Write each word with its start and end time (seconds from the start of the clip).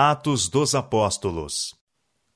Atos 0.00 0.48
dos 0.48 0.76
Apóstolos. 0.76 1.74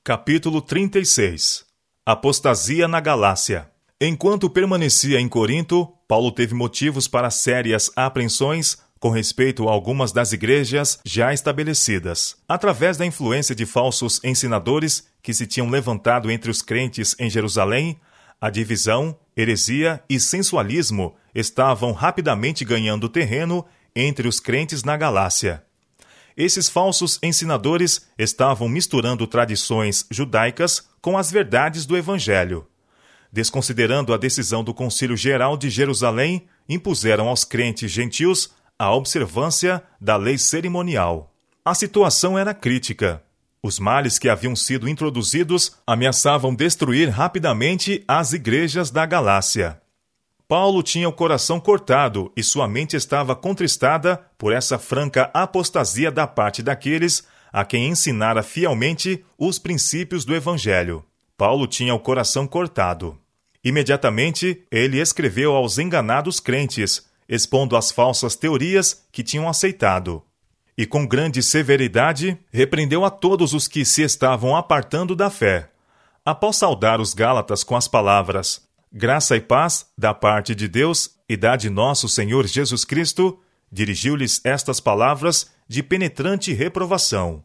Capítulo 0.03 0.61
36 0.61 1.63
Apostasia 2.05 2.89
na 2.89 2.99
Galácia. 2.99 3.71
Enquanto 4.01 4.49
permanecia 4.49 5.17
em 5.17 5.29
Corinto, 5.29 5.87
Paulo 6.05 6.29
teve 6.33 6.53
motivos 6.53 7.07
para 7.07 7.29
sérias 7.29 7.89
apreensões 7.95 8.79
com 8.99 9.09
respeito 9.09 9.69
a 9.69 9.71
algumas 9.71 10.11
das 10.11 10.33
igrejas 10.33 10.99
já 11.05 11.33
estabelecidas. 11.33 12.35
Através 12.49 12.97
da 12.97 13.05
influência 13.05 13.55
de 13.55 13.65
falsos 13.65 14.19
ensinadores 14.25 15.07
que 15.21 15.33
se 15.33 15.47
tinham 15.47 15.69
levantado 15.69 16.29
entre 16.29 16.51
os 16.51 16.61
crentes 16.61 17.15
em 17.17 17.29
Jerusalém, 17.29 17.97
a 18.41 18.49
divisão, 18.49 19.17
heresia 19.37 20.03
e 20.09 20.19
sensualismo 20.19 21.15
estavam 21.33 21.93
rapidamente 21.93 22.65
ganhando 22.65 23.07
terreno 23.07 23.65
entre 23.95 24.27
os 24.27 24.41
crentes 24.41 24.83
na 24.83 24.97
Galácia. 24.97 25.63
Esses 26.35 26.69
falsos 26.69 27.19
ensinadores 27.21 28.07
estavam 28.17 28.67
misturando 28.67 29.27
tradições 29.27 30.05
judaicas 30.09 30.87
com 31.01 31.17
as 31.17 31.31
verdades 31.31 31.85
do 31.85 31.95
Evangelho. 31.95 32.67
Desconsiderando 33.31 34.13
a 34.13 34.17
decisão 34.17 34.63
do 34.63 34.73
Concílio 34.73 35.17
Geral 35.17 35.57
de 35.57 35.69
Jerusalém, 35.69 36.47
impuseram 36.67 37.27
aos 37.27 37.43
crentes 37.43 37.91
gentios 37.91 38.51
a 38.77 38.93
observância 38.93 39.83
da 39.99 40.15
lei 40.15 40.37
cerimonial. 40.37 41.33
A 41.63 41.73
situação 41.73 42.37
era 42.37 42.53
crítica. 42.53 43.23
Os 43.61 43.79
males 43.79 44.19
que 44.19 44.27
haviam 44.27 44.55
sido 44.55 44.89
introduzidos 44.89 45.77
ameaçavam 45.87 46.53
destruir 46.53 47.09
rapidamente 47.09 48.03
as 48.07 48.33
igrejas 48.33 48.91
da 48.91 49.05
Galácia. 49.05 49.81
Paulo 50.53 50.83
tinha 50.83 51.09
o 51.09 51.11
coração 51.11 51.59
cortado 51.59 52.31
e 52.37 52.43
sua 52.43 52.67
mente 52.67 52.95
estava 52.95 53.35
contristada 53.35 54.21
por 54.37 54.53
essa 54.53 54.77
franca 54.77 55.31
apostasia 55.33 56.11
da 56.11 56.27
parte 56.27 56.61
daqueles 56.61 57.27
a 57.51 57.65
quem 57.65 57.87
ensinara 57.87 58.43
fielmente 58.43 59.25
os 59.35 59.57
princípios 59.57 60.23
do 60.23 60.35
Evangelho. 60.35 61.03
Paulo 61.35 61.65
tinha 61.65 61.95
o 61.95 61.99
coração 61.99 62.45
cortado. 62.45 63.17
Imediatamente, 63.63 64.61
ele 64.69 64.99
escreveu 65.01 65.55
aos 65.55 65.79
enganados 65.79 66.39
crentes, 66.39 67.03
expondo 67.27 67.75
as 67.75 67.89
falsas 67.89 68.35
teorias 68.35 69.03
que 69.11 69.23
tinham 69.23 69.49
aceitado. 69.49 70.21
E 70.77 70.85
com 70.85 71.03
grande 71.03 71.41
severidade, 71.41 72.37
repreendeu 72.51 73.03
a 73.03 73.09
todos 73.09 73.55
os 73.55 73.67
que 73.67 73.83
se 73.83 74.03
estavam 74.03 74.55
apartando 74.55 75.15
da 75.15 75.31
fé. 75.31 75.71
Após 76.23 76.57
saudar 76.57 77.01
os 77.01 77.15
Gálatas 77.15 77.63
com 77.63 77.75
as 77.75 77.87
palavras: 77.87 78.71
Graça 78.95 79.35
e 79.35 79.41
paz 79.41 79.87
da 79.97 80.13
parte 80.13 80.53
de 80.53 80.67
Deus 80.67 81.15
e 81.27 81.35
da 81.35 81.55
de 81.55 81.67
nosso 81.67 82.07
Senhor 82.07 82.45
Jesus 82.45 82.85
Cristo, 82.85 83.39
dirigiu-lhes 83.71 84.39
estas 84.43 84.79
palavras 84.79 85.51
de 85.67 85.81
penetrante 85.81 86.53
reprovação. 86.53 87.43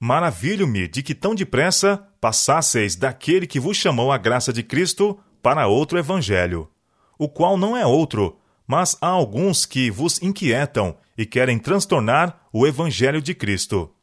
Maravilho-me 0.00 0.88
de 0.88 1.00
que 1.00 1.14
tão 1.14 1.32
depressa 1.32 2.08
passasseis 2.20 2.96
daquele 2.96 3.46
que 3.46 3.60
vos 3.60 3.76
chamou 3.76 4.10
a 4.10 4.18
graça 4.18 4.52
de 4.52 4.64
Cristo 4.64 5.16
para 5.40 5.68
outro 5.68 5.96
evangelho, 5.96 6.68
o 7.16 7.28
qual 7.28 7.56
não 7.56 7.76
é 7.76 7.86
outro, 7.86 8.36
mas 8.66 8.98
há 9.00 9.06
alguns 9.06 9.64
que 9.64 9.92
vos 9.92 10.20
inquietam 10.20 10.96
e 11.16 11.24
querem 11.24 11.56
transtornar 11.56 12.48
o 12.52 12.66
evangelho 12.66 13.22
de 13.22 13.32
Cristo. 13.32 13.94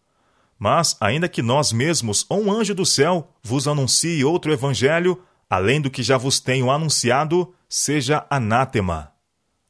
Mas, 0.58 0.96
ainda 1.02 1.28
que 1.28 1.42
nós 1.42 1.74
mesmos 1.74 2.26
ou 2.30 2.46
um 2.46 2.50
anjo 2.50 2.74
do 2.74 2.86
céu 2.86 3.28
vos 3.44 3.68
anuncie 3.68 4.24
outro 4.24 4.54
evangelho, 4.54 5.22
além 5.52 5.82
do 5.82 5.92
que 5.92 6.02
já 6.02 6.18
vos 6.18 6.40
tenho 6.40 6.72
anunciado, 6.72 7.54
seja 7.68 8.26
anátema. 8.30 9.12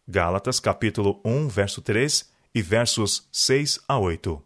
Gálatas 0.07 0.59
capítulo 0.59 1.19
1, 1.25 1.47
verso 1.47 1.81
3 1.81 2.29
e 2.53 2.61
versos 2.61 3.27
6 3.31 3.79
a 3.87 3.97
8. 3.97 4.39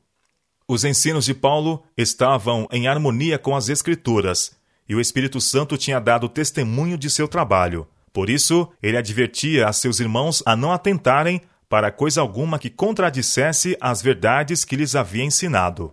Os 0.65 0.85
ensinos 0.85 1.25
de 1.25 1.33
Paulo 1.33 1.83
estavam 1.97 2.69
em 2.71 2.87
harmonia 2.87 3.37
com 3.37 3.53
as 3.53 3.67
Escrituras, 3.67 4.55
e 4.87 4.95
o 4.95 5.01
Espírito 5.01 5.41
Santo 5.41 5.77
tinha 5.77 5.99
dado 5.99 6.29
testemunho 6.29 6.97
de 6.97 7.09
seu 7.09 7.27
trabalho. 7.27 7.85
Por 8.13 8.29
isso, 8.29 8.71
ele 8.81 8.95
advertia 8.95 9.67
a 9.67 9.73
seus 9.73 9.99
irmãos 9.99 10.41
a 10.45 10.55
não 10.55 10.71
atentarem 10.71 11.41
para 11.67 11.91
coisa 11.91 12.21
alguma 12.21 12.57
que 12.57 12.69
contradissesse 12.69 13.75
as 13.81 14.01
verdades 14.01 14.63
que 14.63 14.77
lhes 14.77 14.95
havia 14.95 15.25
ensinado 15.25 15.91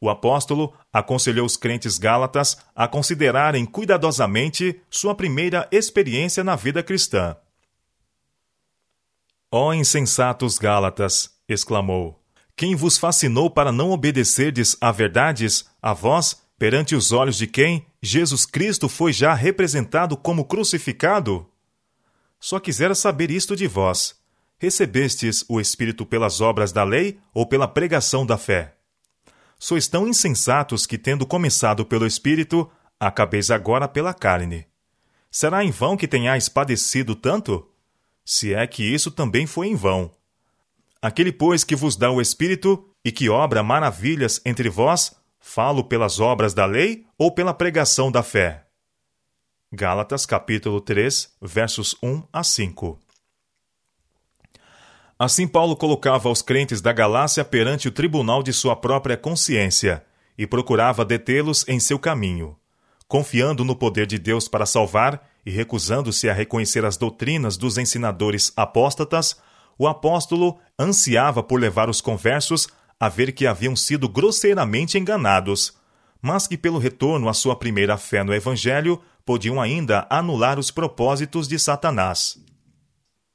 o 0.00 0.08
apóstolo 0.08 0.72
aconselhou 0.92 1.44
os 1.44 1.56
crentes 1.56 1.98
gálatas 1.98 2.56
a 2.74 2.88
considerarem 2.88 3.66
cuidadosamente 3.66 4.80
sua 4.88 5.14
primeira 5.14 5.68
experiência 5.70 6.42
na 6.42 6.56
vida 6.56 6.82
cristã. 6.82 7.36
Ó 9.52 9.68
oh, 9.68 9.74
insensatos 9.74 10.58
gálatas! 10.58 11.38
exclamou. 11.48 12.18
Quem 12.56 12.76
vos 12.76 12.96
fascinou 12.96 13.50
para 13.50 13.72
não 13.72 13.90
obedecerdes 13.90 14.76
a 14.80 14.92
verdades, 14.92 15.64
a 15.82 15.92
vós, 15.92 16.40
perante 16.58 16.94
os 16.94 17.10
olhos 17.10 17.36
de 17.36 17.46
quem 17.46 17.84
Jesus 18.00 18.46
Cristo 18.46 18.88
foi 18.88 19.12
já 19.12 19.34
representado 19.34 20.16
como 20.16 20.44
crucificado? 20.44 21.46
Só 22.38 22.60
quisera 22.60 22.94
saber 22.94 23.30
isto 23.30 23.56
de 23.56 23.66
vós. 23.66 24.14
Recebestes 24.58 25.44
o 25.48 25.60
Espírito 25.60 26.06
pelas 26.06 26.40
obras 26.40 26.70
da 26.70 26.84
lei 26.84 27.18
ou 27.34 27.46
pela 27.46 27.66
pregação 27.66 28.24
da 28.24 28.38
fé? 28.38 28.76
Sois 29.60 29.86
tão 29.86 30.08
insensatos 30.08 30.86
que, 30.86 30.96
tendo 30.96 31.26
começado 31.26 31.84
pelo 31.84 32.06
Espírito, 32.06 32.68
acabeis 32.98 33.50
agora 33.50 33.86
pela 33.86 34.14
carne. 34.14 34.66
Será 35.30 35.62
em 35.62 35.70
vão 35.70 35.98
que 35.98 36.08
tenhais 36.08 36.48
padecido 36.48 37.14
tanto? 37.14 37.70
Se 38.24 38.54
é 38.54 38.66
que 38.66 38.82
isso 38.82 39.10
também 39.10 39.46
foi 39.46 39.68
em 39.68 39.74
vão. 39.74 40.10
Aquele, 41.02 41.30
pois, 41.30 41.62
que 41.62 41.76
vos 41.76 41.94
dá 41.94 42.10
o 42.10 42.22
Espírito 42.22 42.88
e 43.04 43.12
que 43.12 43.28
obra 43.28 43.62
maravilhas 43.62 44.40
entre 44.46 44.70
vós, 44.70 45.14
falo 45.38 45.84
pelas 45.84 46.18
obras 46.20 46.54
da 46.54 46.64
lei 46.64 47.06
ou 47.18 47.30
pela 47.30 47.52
pregação 47.52 48.10
da 48.10 48.22
fé? 48.22 48.66
Gálatas 49.70 50.24
capítulo 50.24 50.80
3, 50.80 51.36
versos 51.40 51.94
1 52.02 52.22
a 52.32 52.42
5. 52.42 52.98
Assim, 55.22 55.46
Paulo 55.46 55.76
colocava 55.76 56.30
os 56.30 56.40
crentes 56.40 56.80
da 56.80 56.94
Galácia 56.94 57.44
perante 57.44 57.86
o 57.86 57.90
tribunal 57.90 58.42
de 58.42 58.54
sua 58.54 58.74
própria 58.74 59.18
consciência 59.18 60.02
e 60.38 60.46
procurava 60.46 61.04
detê-los 61.04 61.62
em 61.68 61.78
seu 61.78 61.98
caminho. 61.98 62.56
Confiando 63.06 63.62
no 63.62 63.76
poder 63.76 64.06
de 64.06 64.18
Deus 64.18 64.48
para 64.48 64.64
salvar 64.64 65.28
e 65.44 65.50
recusando-se 65.50 66.26
a 66.30 66.32
reconhecer 66.32 66.86
as 66.86 66.96
doutrinas 66.96 67.58
dos 67.58 67.76
ensinadores 67.76 68.50
apóstatas, 68.56 69.36
o 69.78 69.86
apóstolo 69.86 70.56
ansiava 70.78 71.42
por 71.42 71.60
levar 71.60 71.90
os 71.90 72.00
conversos 72.00 72.66
a 72.98 73.10
ver 73.10 73.32
que 73.32 73.46
haviam 73.46 73.76
sido 73.76 74.08
grosseiramente 74.08 74.96
enganados, 74.96 75.74
mas 76.22 76.46
que, 76.46 76.56
pelo 76.56 76.78
retorno 76.78 77.28
à 77.28 77.34
sua 77.34 77.54
primeira 77.54 77.98
fé 77.98 78.24
no 78.24 78.32
Evangelho, 78.32 78.98
podiam 79.26 79.60
ainda 79.60 80.06
anular 80.08 80.58
os 80.58 80.70
propósitos 80.70 81.46
de 81.46 81.58
Satanás. 81.58 82.38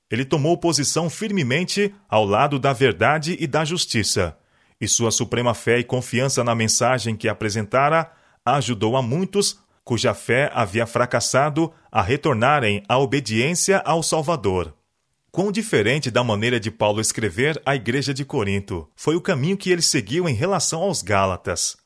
Ele 0.10 0.24
tomou 0.24 0.58
posição 0.58 1.10
firmemente 1.10 1.94
ao 2.08 2.26
lado 2.26 2.60
da 2.60 2.74
verdade 2.74 3.36
e 3.40 3.48
da 3.48 3.66
justiça, 3.66 4.38
e 4.80 4.88
sua 4.88 5.12
suprema 5.12 5.54
fé 5.54 5.80
e 5.80 5.84
confiança 5.84 6.44
na 6.44 6.54
mensagem 6.54 7.16
que 7.16 7.28
apresentara 7.28 8.12
ajudou 8.46 8.96
a 8.96 9.02
muitos 9.02 9.60
cuja 9.86 10.16
fé 10.16 10.52
havia 10.54 10.88
fracassado 10.88 11.72
a 11.92 12.02
retornarem 12.02 12.84
à 12.90 12.98
obediência 12.98 13.78
ao 13.86 14.02
Salvador. 14.02 14.74
Quão 15.32 15.52
diferente 15.52 16.10
da 16.10 16.24
maneira 16.24 16.60
de 16.60 16.72
Paulo 16.72 17.00
escrever 17.00 17.62
à 17.64 17.76
igreja 17.76 18.14
de 18.14 18.26
Corinto 18.26 18.90
foi 18.96 19.16
o 19.16 19.22
caminho 19.22 19.56
que 19.56 19.70
ele 19.70 19.84
seguiu 19.84 20.28
em 20.28 20.34
relação 20.34 20.82
aos 20.82 21.04
Gálatas. 21.04 21.78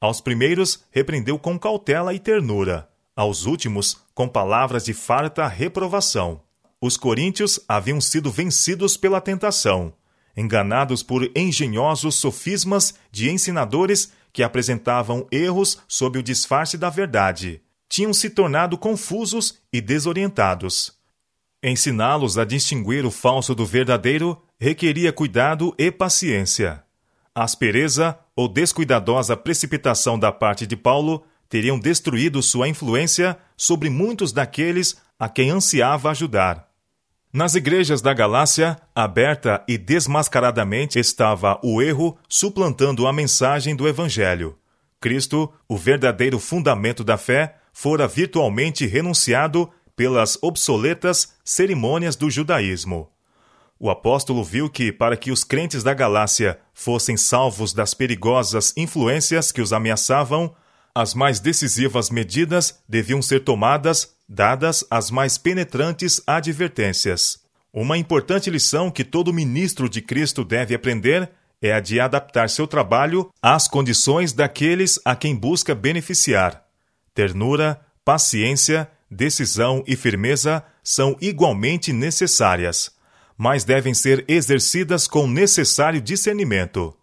Aos 0.00 0.20
primeiros, 0.20 0.84
repreendeu 0.90 1.38
com 1.38 1.58
cautela 1.58 2.14
e 2.14 2.18
ternura, 2.18 2.88
aos 3.14 3.44
últimos, 3.44 4.00
com 4.14 4.28
palavras 4.28 4.84
de 4.84 4.94
farta 4.94 5.46
reprovação. 5.46 6.40
Os 6.80 6.96
coríntios 6.96 7.58
haviam 7.68 8.00
sido 8.00 8.30
vencidos 8.30 8.96
pela 8.96 9.20
tentação, 9.20 9.92
enganados 10.36 11.02
por 11.02 11.28
engenhosos 11.34 12.14
sofismas 12.14 12.94
de 13.10 13.28
ensinadores 13.28 14.12
que 14.32 14.44
apresentavam 14.44 15.26
erros 15.32 15.78
sob 15.88 16.20
o 16.20 16.22
disfarce 16.22 16.78
da 16.78 16.88
verdade. 16.88 17.60
Tinham 17.88 18.12
se 18.14 18.30
tornado 18.30 18.78
confusos 18.78 19.58
e 19.72 19.80
desorientados. 19.80 20.96
Ensiná-los 21.60 22.38
a 22.38 22.44
distinguir 22.44 23.04
o 23.04 23.10
falso 23.10 23.56
do 23.56 23.66
verdadeiro 23.66 24.40
requeria 24.60 25.12
cuidado 25.12 25.74
e 25.76 25.90
paciência. 25.90 26.84
A 27.34 27.42
aspereza 27.42 28.16
ou 28.36 28.46
descuidadosa 28.46 29.36
precipitação 29.36 30.16
da 30.16 30.30
parte 30.30 30.64
de 30.64 30.76
Paulo 30.76 31.24
teriam 31.48 31.78
destruído 31.78 32.40
sua 32.40 32.68
influência 32.68 33.36
sobre 33.56 33.90
muitos 33.90 34.32
daqueles 34.32 34.96
a 35.18 35.28
quem 35.28 35.50
ansiava 35.50 36.10
ajudar. 36.10 36.67
Nas 37.30 37.54
igrejas 37.54 38.00
da 38.00 38.14
Galácia, 38.14 38.78
aberta 38.94 39.62
e 39.68 39.76
desmascaradamente 39.76 40.98
estava 40.98 41.60
o 41.62 41.82
erro 41.82 42.16
suplantando 42.26 43.06
a 43.06 43.12
mensagem 43.12 43.76
do 43.76 43.86
Evangelho. 43.86 44.56
Cristo, 44.98 45.52
o 45.68 45.76
verdadeiro 45.76 46.38
fundamento 46.38 47.04
da 47.04 47.18
fé, 47.18 47.56
fora 47.70 48.08
virtualmente 48.08 48.86
renunciado 48.86 49.70
pelas 49.94 50.38
obsoletas 50.40 51.34
cerimônias 51.44 52.16
do 52.16 52.30
judaísmo. 52.30 53.10
o 53.78 53.90
apóstolo 53.90 54.42
viu 54.42 54.68
que, 54.68 54.90
para 54.90 55.16
que 55.16 55.30
os 55.30 55.44
crentes 55.44 55.84
da 55.84 55.94
Galácia 55.94 56.58
fossem 56.72 57.16
salvos 57.16 57.72
das 57.72 57.94
perigosas 57.94 58.72
influências 58.76 59.52
que 59.52 59.60
os 59.60 59.72
ameaçavam, 59.72 60.52
as 61.00 61.14
mais 61.14 61.38
decisivas 61.38 62.10
medidas 62.10 62.80
deviam 62.88 63.22
ser 63.22 63.44
tomadas, 63.44 64.16
dadas 64.28 64.84
as 64.90 65.12
mais 65.12 65.38
penetrantes 65.38 66.20
advertências. 66.26 67.38
Uma 67.72 67.96
importante 67.96 68.50
lição 68.50 68.90
que 68.90 69.04
todo 69.04 69.32
ministro 69.32 69.88
de 69.88 70.02
Cristo 70.02 70.44
deve 70.44 70.74
aprender 70.74 71.30
é 71.62 71.72
a 71.72 71.78
de 71.78 72.00
adaptar 72.00 72.50
seu 72.50 72.66
trabalho 72.66 73.30
às 73.40 73.68
condições 73.68 74.32
daqueles 74.32 74.98
a 75.04 75.14
quem 75.14 75.36
busca 75.36 75.72
beneficiar. 75.72 76.64
Ternura, 77.14 77.80
paciência, 78.04 78.90
decisão 79.08 79.84
e 79.86 79.94
firmeza 79.94 80.64
são 80.82 81.16
igualmente 81.20 81.92
necessárias, 81.92 82.90
mas 83.36 83.62
devem 83.62 83.94
ser 83.94 84.24
exercidas 84.26 85.06
com 85.06 85.28
necessário 85.28 86.00
discernimento. 86.00 86.97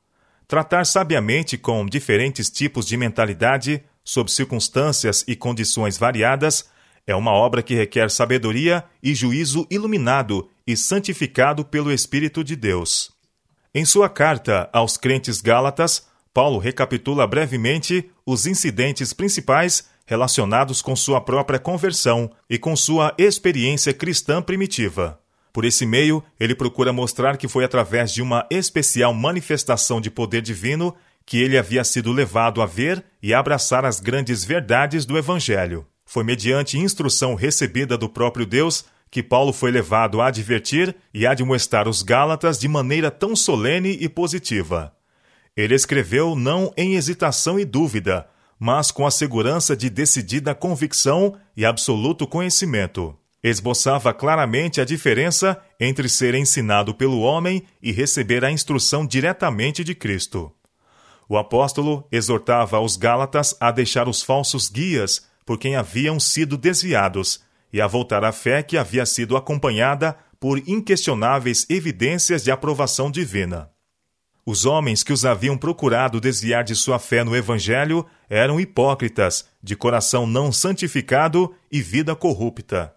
Tratar 0.48 0.86
sabiamente 0.86 1.58
com 1.58 1.86
diferentes 1.86 2.50
tipos 2.50 2.86
de 2.86 2.96
mentalidade, 2.96 3.84
sob 4.04 4.32
circunstâncias 4.32 5.24
e 5.28 5.36
condições 5.36 5.98
variadas, 5.98 6.70
é 7.08 7.16
uma 7.16 7.32
obra 7.32 7.64
que 7.64 7.76
requer 7.76 8.10
sabedoria 8.10 8.84
e 9.02 9.14
juízo 9.14 9.68
iluminado 9.70 10.50
e 10.66 10.76
santificado 10.76 11.64
pelo 11.66 11.92
Espírito 11.92 12.44
de 12.44 12.56
Deus. 12.56 13.12
Em 13.74 13.86
sua 13.86 14.08
carta 14.08 14.70
aos 14.72 14.98
crentes 14.98 15.42
gálatas, 15.42 16.08
Paulo 16.34 16.60
recapitula 16.60 17.26
brevemente 17.26 18.10
os 18.26 18.46
incidentes 18.46 19.14
principais 19.14 19.88
relacionados 20.06 20.82
com 20.82 20.96
sua 20.96 21.20
própria 21.22 21.60
conversão 21.60 22.32
e 22.50 22.58
com 22.58 22.76
sua 22.76 23.14
experiência 23.18 23.94
cristã 23.94 24.42
primitiva. 24.42 25.20
Por 25.56 25.64
esse 25.64 25.86
meio, 25.86 26.22
ele 26.38 26.54
procura 26.54 26.92
mostrar 26.92 27.38
que 27.38 27.48
foi 27.48 27.64
através 27.64 28.12
de 28.12 28.22
uma 28.22 28.46
especial 28.52 29.14
manifestação 29.14 30.02
de 30.02 30.12
poder 30.12 30.42
divino 30.42 30.94
que 31.26 31.42
ele 31.42 31.58
havia 31.58 31.82
sido 31.86 32.12
levado 32.12 32.62
a 32.62 32.66
ver 32.66 33.02
e 33.24 33.34
abraçar 33.34 33.86
as 33.86 34.02
grandes 34.02 34.44
verdades 34.44 35.06
do 35.06 35.18
Evangelho. 35.18 35.88
Foi 36.06 36.26
mediante 36.26 36.78
instrução 36.78 37.36
recebida 37.36 37.98
do 37.98 38.10
próprio 38.10 38.46
Deus 38.46 38.84
que 39.10 39.24
Paulo 39.24 39.54
foi 39.54 39.72
levado 39.72 40.20
a 40.20 40.28
advertir 40.28 40.94
e 41.14 41.26
admoestar 41.26 41.88
os 41.88 42.04
Gálatas 42.04 42.60
de 42.60 42.68
maneira 42.68 43.10
tão 43.10 43.34
solene 43.34 43.98
e 44.02 44.10
positiva. 44.10 44.94
Ele 45.56 45.74
escreveu 45.74 46.36
não 46.36 46.74
em 46.76 46.96
hesitação 46.96 47.58
e 47.58 47.64
dúvida, 47.64 48.28
mas 48.60 48.92
com 48.92 49.08
a 49.08 49.12
segurança 49.12 49.74
de 49.74 49.90
decidida 49.90 50.54
convicção 50.54 51.38
e 51.56 51.66
absoluto 51.66 52.28
conhecimento. 52.28 53.18
Esboçava 53.48 54.12
claramente 54.12 54.82
a 54.82 54.86
diferença 54.86 55.62
entre 55.80 56.10
ser 56.10 56.34
ensinado 56.34 56.96
pelo 56.96 57.20
homem 57.20 57.62
e 57.80 57.92
receber 57.92 58.44
a 58.44 58.50
instrução 58.50 59.06
diretamente 59.06 59.84
de 59.84 59.94
Cristo. 59.94 60.52
O 61.30 61.38
apóstolo 61.38 62.08
exortava 62.12 62.80
os 62.80 62.98
Gálatas 62.98 63.56
a 63.60 63.70
deixar 63.70 64.10
os 64.10 64.24
falsos 64.24 64.68
guias 64.68 65.28
por 65.46 65.60
quem 65.60 65.76
haviam 65.76 66.20
sido 66.20 66.58
desviados 66.58 67.40
e 67.72 67.80
a 67.80 67.86
voltar 67.86 68.24
à 68.24 68.32
fé 68.32 68.64
que 68.64 68.80
havia 68.80 69.06
sido 69.06 69.38
acompanhada 69.38 70.18
por 70.40 70.58
inquestionáveis 70.68 71.68
evidências 71.70 72.44
de 72.44 72.50
aprovação 72.50 73.12
divina. 73.12 73.70
Os 74.44 74.66
homens 74.66 75.04
que 75.04 75.14
os 75.14 75.24
haviam 75.24 75.56
procurado 75.56 76.20
desviar 76.20 76.64
de 76.64 76.74
sua 76.74 76.98
fé 76.98 77.24
no 77.24 77.36
Evangelho 77.36 78.08
eram 78.28 78.60
hipócritas, 78.60 79.48
de 79.62 79.76
coração 79.76 80.26
não 80.26 80.52
santificado 80.52 81.54
e 81.72 81.80
vida 81.80 82.16
corrupta. 82.16 82.95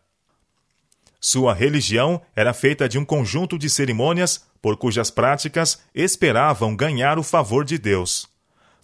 Sua 1.20 1.52
religião 1.52 2.22
era 2.34 2.54
feita 2.54 2.88
de 2.88 2.98
um 2.98 3.04
conjunto 3.04 3.58
de 3.58 3.68
cerimônias 3.68 4.46
por 4.62 4.76
cujas 4.76 5.10
práticas 5.10 5.80
esperavam 5.94 6.76
ganhar 6.76 7.18
o 7.18 7.22
favor 7.22 7.64
de 7.64 7.78
Deus. 7.78 8.28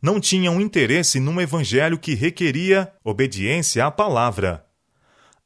Não 0.02 0.20
tinham 0.20 0.60
interesse 0.60 1.18
num 1.18 1.40
evangelho 1.40 1.98
que 1.98 2.14
requeria 2.14 2.92
obediência 3.02 3.86
à 3.86 3.90
palavra. 3.90 4.66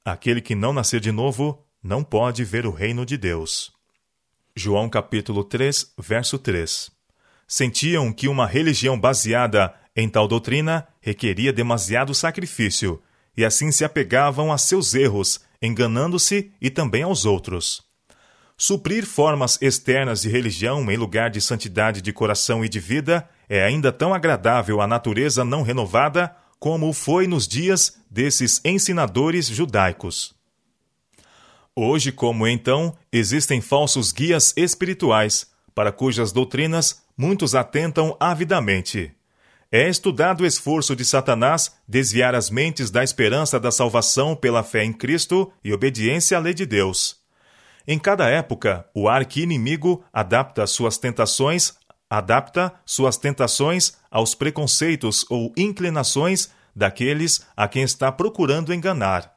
Aquele 0.05 0.40
que 0.40 0.55
não 0.55 0.73
nascer 0.73 1.00
de 1.00 1.12
novo 1.12 1.64
não 1.82 2.02
pode 2.02 2.44
ver 2.44 2.67
o 2.67 2.73
reino 2.73 3.06
de 3.06 3.17
Deus. 3.17 3.70
João 4.56 4.88
capítulo 4.88 5.44
3, 5.44 5.93
verso 5.99 6.38
3 6.38 6.99
sentiam 7.49 8.12
que 8.12 8.29
uma 8.29 8.46
religião 8.46 9.00
baseada 9.00 9.75
em 9.96 10.06
tal 10.06 10.29
doutrina 10.29 10.87
requeria 11.00 11.50
demasiado 11.50 12.14
sacrifício, 12.14 13.02
e 13.35 13.44
assim 13.44 13.73
se 13.73 13.85
apegavam 13.85 14.52
a 14.52 14.58
seus 14.58 14.94
erros, 14.94 15.40
enganando-se 15.62 16.52
e 16.60 16.70
também 16.70 17.02
aos 17.02 17.25
outros. 17.25 17.82
Suprir 18.56 19.06
formas 19.06 19.56
externas 19.62 20.22
de 20.22 20.28
religião 20.28 20.90
em 20.90 20.96
lugar 20.96 21.31
de 21.31 21.40
santidade 21.40 22.02
de 22.02 22.12
coração 22.12 22.64
e 22.64 22.69
de 22.69 22.81
vida 22.81 23.28
é 23.49 23.64
ainda 23.64 23.93
tão 23.93 24.12
agradável 24.12 24.81
à 24.81 24.87
natureza 24.87 25.44
não 25.44 25.62
renovada 25.62 26.34
como 26.58 26.93
foi 26.93 27.26
nos 27.28 27.46
dias 27.46 27.99
desses 28.10 28.60
ensinadores 28.64 29.46
judaicos. 29.46 30.34
Hoje, 31.75 32.11
como 32.11 32.49
então, 32.49 32.96
existem 33.12 33.61
falsos 33.61 34.11
guias 34.11 34.52
espirituais, 34.56 35.46
para 35.72 35.93
cujas 35.93 36.32
doutrinas 36.32 37.04
muitos 37.16 37.54
atentam 37.54 38.16
avidamente. 38.19 39.12
É 39.70 39.86
estudado 39.86 40.40
o 40.40 40.46
esforço 40.46 40.96
de 40.96 41.04
Satanás 41.04 41.74
desviar 41.86 42.34
as 42.34 42.48
mentes 42.48 42.90
da 42.90 43.04
esperança 43.04 43.60
da 43.60 43.70
salvação 43.70 44.34
pela 44.34 44.62
fé 44.62 44.82
em 44.82 44.94
Cristo 44.94 45.52
e 45.62 45.74
obediência 45.74 46.38
à 46.38 46.40
lei 46.40 46.54
de 46.54 46.64
Deus. 46.64 47.16
Em 47.86 47.98
cada 47.98 48.30
época, 48.30 48.86
o 48.94 49.10
arqui-inimigo 49.10 50.02
adapta 50.10 50.66
suas 50.66 50.96
tentações, 50.96 51.74
adapta 52.08 52.72
suas 52.86 53.18
tentações 53.18 53.92
aos 54.10 54.34
preconceitos 54.34 55.26
ou 55.28 55.52
inclinações 55.54 56.48
daqueles 56.74 57.46
a 57.54 57.68
quem 57.68 57.82
está 57.82 58.10
procurando 58.10 58.72
enganar. 58.72 59.34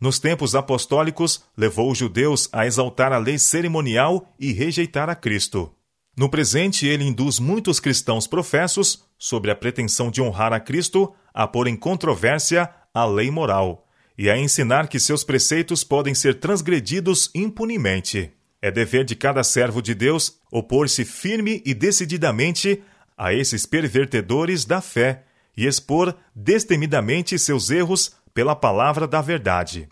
Nos 0.00 0.20
tempos 0.20 0.54
apostólicos, 0.54 1.42
levou 1.56 1.90
os 1.90 1.98
judeus 1.98 2.48
a 2.52 2.66
exaltar 2.66 3.12
a 3.12 3.18
lei 3.18 3.36
cerimonial 3.36 4.32
e 4.38 4.52
rejeitar 4.52 5.10
a 5.10 5.16
Cristo. 5.16 5.72
No 6.16 6.30
presente, 6.30 6.86
ele 6.86 7.04
induz 7.04 7.40
muitos 7.40 7.80
cristãos 7.80 8.26
professos, 8.26 9.05
sobre 9.18 9.50
a 9.50 9.56
pretensão 9.56 10.10
de 10.10 10.20
honrar 10.20 10.52
a 10.52 10.60
Cristo, 10.60 11.14
a 11.32 11.46
pôr 11.46 11.66
em 11.66 11.76
controvérsia 11.76 12.70
a 12.92 13.04
lei 13.04 13.30
moral 13.30 13.86
e 14.18 14.30
a 14.30 14.38
ensinar 14.38 14.88
que 14.88 14.98
seus 14.98 15.22
preceitos 15.22 15.84
podem 15.84 16.14
ser 16.14 16.40
transgredidos 16.40 17.30
impunemente. 17.34 18.32
É 18.62 18.70
dever 18.70 19.04
de 19.04 19.14
cada 19.14 19.42
servo 19.44 19.82
de 19.82 19.94
Deus 19.94 20.38
opor-se 20.50 21.04
firme 21.04 21.62
e 21.64 21.74
decididamente 21.74 22.82
a 23.16 23.32
esses 23.32 23.66
pervertedores 23.66 24.64
da 24.64 24.80
fé 24.80 25.24
e 25.56 25.66
expor 25.66 26.14
destemidamente 26.34 27.38
seus 27.38 27.70
erros 27.70 28.12
pela 28.34 28.54
palavra 28.54 29.06
da 29.06 29.20
verdade. 29.20 29.88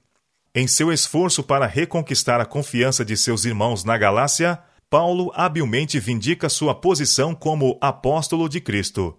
Em 0.55 0.67
seu 0.67 0.93
esforço 0.93 1.43
para 1.43 1.67
reconquistar 1.67 2.41
a 2.41 2.45
confiança 2.47 3.05
de 3.05 3.17
seus 3.17 3.45
irmãos 3.45 3.85
na 3.85 3.99
Galácia, 3.99 4.59
Paulo 4.95 5.33
habilmente 5.35 5.99
vindica 5.99 6.49
sua 6.49 6.73
posição 6.73 7.35
como 7.35 7.77
apóstolo 7.81 8.49
de 8.49 8.61
Cristo. 8.61 9.19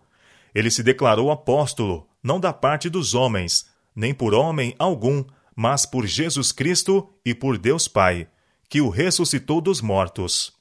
Ele 0.54 0.72
se 0.72 0.82
declarou 0.82 1.30
apóstolo, 1.30 2.08
não 2.24 2.40
da 2.40 2.54
parte 2.54 2.90
dos 2.90 3.14
homens, 3.14 3.66
nem 3.94 4.14
por 4.14 4.34
homem 4.34 4.74
algum, 4.80 5.22
mas 5.54 5.86
por 5.86 6.06
Jesus 6.06 6.54
Cristo 6.54 7.10
e 7.26 7.36
por 7.36 7.58
Deus 7.58 7.90
Pai, 7.90 8.26
que 8.70 8.80
o 8.80 8.88
ressuscitou 8.88 9.60
dos 9.60 9.82
mortos. 9.82 10.54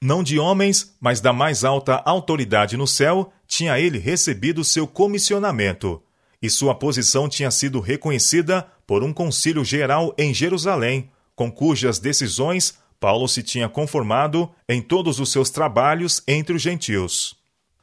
Não 0.00 0.22
de 0.22 0.38
homens, 0.38 0.96
mas 0.98 1.20
da 1.20 1.34
mais 1.34 1.64
alta 1.64 2.00
autoridade 2.06 2.74
no 2.74 2.86
céu, 2.86 3.30
tinha 3.46 3.78
ele 3.78 3.98
recebido 3.98 4.64
seu 4.64 4.86
comissionamento, 4.86 6.02
e 6.40 6.48
sua 6.48 6.74
posição 6.74 7.28
tinha 7.28 7.50
sido 7.50 7.78
reconhecida 7.78 8.66
por 8.86 9.04
um 9.04 9.12
concílio 9.12 9.66
geral 9.66 10.14
em 10.16 10.32
Jerusalém, 10.32 11.10
com 11.36 11.52
cujas 11.52 11.98
decisões 11.98 12.80
Paulo 13.02 13.26
se 13.26 13.42
tinha 13.42 13.68
conformado 13.68 14.48
em 14.68 14.80
todos 14.80 15.18
os 15.18 15.32
seus 15.32 15.50
trabalhos 15.50 16.22
entre 16.28 16.54
os 16.54 16.62
gentios. 16.62 17.34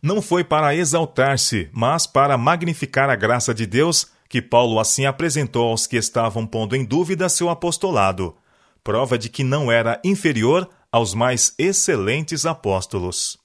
Não 0.01 0.21
foi 0.21 0.45
para 0.45 0.73
exaltar-se, 0.73 1.69
mas 1.73 2.07
para 2.07 2.37
magnificar 2.37 3.09
a 3.09 3.17
graça 3.17 3.53
de 3.53 3.65
Deus 3.65 4.07
que 4.29 4.41
Paulo 4.41 4.79
assim 4.79 5.05
apresentou 5.05 5.71
aos 5.71 5.85
que 5.85 5.97
estavam 5.97 6.47
pondo 6.47 6.73
em 6.73 6.85
dúvida 6.85 7.27
seu 7.27 7.49
apostolado, 7.49 8.33
prova 8.81 9.17
de 9.17 9.27
que 9.27 9.43
não 9.43 9.69
era 9.69 9.99
inferior 10.05 10.69
aos 10.89 11.13
mais 11.13 11.53
excelentes 11.59 12.45
apóstolos. 12.45 13.37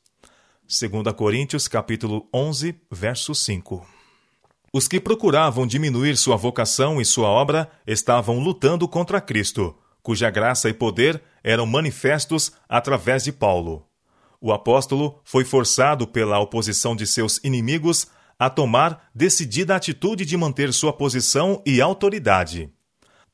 2 0.69 1.13
Coríntios 1.17 1.67
capítulo 1.67 2.29
11, 2.33 2.73
verso 2.89 3.35
5. 3.35 3.85
Os 4.73 4.87
que 4.87 5.01
procuravam 5.01 5.67
diminuir 5.67 6.17
sua 6.17 6.37
vocação 6.37 7.01
e 7.01 7.05
sua 7.05 7.27
obra 7.27 7.69
estavam 7.85 8.39
lutando 8.39 8.87
contra 8.87 9.21
Cristo, 9.21 9.77
cuja 10.05 10.31
graça 10.31 10.69
e 10.69 10.73
poder 10.73 11.21
eram 11.45 11.67
manifestos 11.67 12.51
através 12.67 13.23
de 13.23 13.31
Paulo. 13.31 13.87
O 14.41 14.53
apóstolo 14.53 15.21
foi 15.23 15.45
forçado 15.45 16.07
pela 16.07 16.41
oposição 16.41 16.97
de 16.97 17.07
seus 17.07 17.39
inimigos 17.45 18.09
a 18.39 18.51
tomar 18.51 19.09
decidida 19.15 19.77
atitude 19.77 20.25
de 20.25 20.37
manter 20.37 20.73
sua 20.73 20.93
posição 20.93 21.63
e 21.65 21.81
autoridade. 21.81 22.71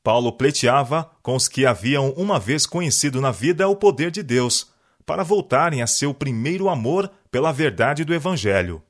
Paulo 0.03 0.33
pleiteava 0.33 1.09
com 1.21 1.35
os 1.35 1.47
que 1.47 1.65
haviam 1.65 2.11
uma 2.11 2.39
vez 2.39 2.65
conhecido 2.65 3.21
na 3.21 3.31
vida 3.31 3.67
o 3.67 3.75
poder 3.75 4.11
de 4.11 4.21
Deus, 4.21 4.71
para 5.05 5.23
voltarem 5.23 5.81
a 5.81 5.87
seu 5.87 6.13
primeiro 6.13 6.69
amor 6.69 7.11
pela 7.31 7.51
verdade 7.51 8.03
do 8.03 8.13
Evangelho. 8.13 8.81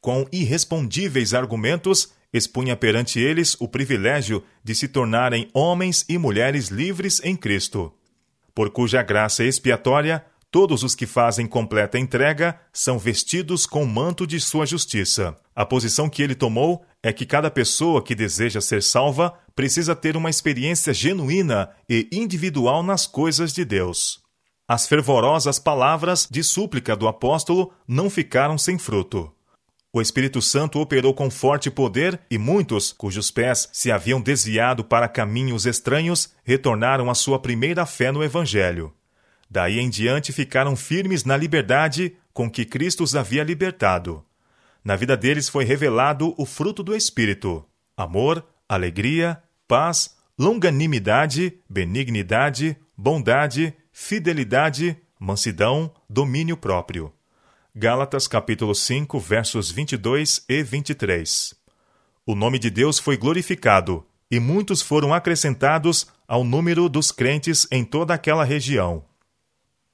Com 0.00 0.26
irrespondíveis 0.32 1.32
argumentos, 1.32 2.12
expunha 2.32 2.76
perante 2.76 3.20
eles 3.20 3.56
o 3.60 3.68
privilégio 3.68 4.42
de 4.64 4.74
se 4.74 4.88
tornarem 4.88 5.48
homens 5.52 6.04
e 6.08 6.18
mulheres 6.18 6.68
livres 6.68 7.20
em 7.22 7.36
Cristo, 7.36 7.92
por 8.54 8.70
cuja 8.70 9.02
graça 9.02 9.44
expiatória 9.44 10.24
todos 10.52 10.82
os 10.82 10.94
que 10.94 11.06
fazem 11.06 11.46
completa 11.46 11.98
entrega 11.98 12.60
são 12.70 12.98
vestidos 12.98 13.64
com 13.64 13.82
o 13.82 13.88
manto 13.88 14.26
de 14.26 14.38
sua 14.38 14.66
justiça. 14.66 15.34
A 15.56 15.64
posição 15.64 16.10
que 16.10 16.22
ele 16.22 16.34
tomou 16.34 16.84
é 17.02 17.10
que 17.10 17.24
cada 17.24 17.50
pessoa 17.50 18.02
que 18.02 18.14
deseja 18.14 18.60
ser 18.60 18.82
salva 18.82 19.32
precisa 19.56 19.96
ter 19.96 20.14
uma 20.14 20.28
experiência 20.28 20.92
genuína 20.92 21.70
e 21.88 22.06
individual 22.12 22.82
nas 22.82 23.06
coisas 23.06 23.52
de 23.54 23.64
Deus. 23.64 24.20
As 24.68 24.86
fervorosas 24.86 25.58
palavras 25.58 26.28
de 26.30 26.44
súplica 26.44 26.94
do 26.94 27.08
apóstolo 27.08 27.72
não 27.88 28.10
ficaram 28.10 28.58
sem 28.58 28.78
fruto. 28.78 29.32
O 29.94 30.00
Espírito 30.00 30.40
Santo 30.40 30.80
operou 30.80 31.12
com 31.12 31.30
forte 31.30 31.70
poder 31.70 32.18
e 32.30 32.38
muitos, 32.38 32.94
cujos 32.94 33.30
pés 33.30 33.68
se 33.74 33.92
haviam 33.92 34.22
desviado 34.22 34.82
para 34.82 35.06
caminhos 35.06 35.66
estranhos, 35.66 36.32
retornaram 36.42 37.10
à 37.10 37.14
sua 37.14 37.38
primeira 37.38 37.84
fé 37.84 38.10
no 38.10 38.24
Evangelho. 38.24 38.94
Daí 39.50 39.78
em 39.78 39.90
diante 39.90 40.32
ficaram 40.32 40.74
firmes 40.74 41.24
na 41.24 41.36
liberdade 41.36 42.16
com 42.32 42.50
que 42.50 42.64
Cristo 42.64 43.04
os 43.04 43.14
havia 43.14 43.44
libertado. 43.44 44.24
Na 44.82 44.96
vida 44.96 45.14
deles 45.14 45.50
foi 45.50 45.64
revelado 45.64 46.34
o 46.38 46.46
fruto 46.46 46.82
do 46.82 46.96
Espírito: 46.96 47.62
amor, 47.94 48.42
alegria, 48.66 49.42
paz, 49.68 50.16
longanimidade, 50.38 51.58
benignidade, 51.68 52.78
bondade, 52.96 53.74
fidelidade, 53.92 54.96
mansidão, 55.20 55.92
domínio 56.08 56.56
próprio. 56.56 57.12
Gálatas 57.74 58.28
capítulo 58.28 58.74
5, 58.74 59.18
versos 59.18 59.70
22 59.70 60.44
e 60.46 60.62
23. 60.62 61.54
O 62.26 62.34
nome 62.34 62.58
de 62.58 62.68
Deus 62.68 62.98
foi 62.98 63.16
glorificado, 63.16 64.06
e 64.30 64.38
muitos 64.38 64.82
foram 64.82 65.14
acrescentados 65.14 66.06
ao 66.28 66.44
número 66.44 66.86
dos 66.86 67.10
crentes 67.10 67.66
em 67.72 67.82
toda 67.82 68.12
aquela 68.12 68.44
região. 68.44 69.02